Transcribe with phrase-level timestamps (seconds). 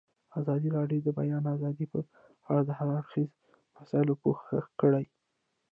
[0.39, 1.99] ازادي راډیو د د بیان آزادي په
[2.49, 3.37] اړه د هر اړخیزو
[3.77, 5.05] مسایلو پوښښ کړی.